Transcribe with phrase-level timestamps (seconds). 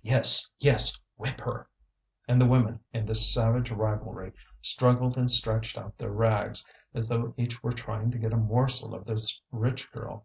[0.00, 0.98] "Yes, yes!
[1.18, 1.68] whip her!"
[2.26, 6.64] And the women, in this savage rivalry, struggled and stretched out their rags,
[6.94, 10.24] as though each were trying to get a morsel of this rich girl.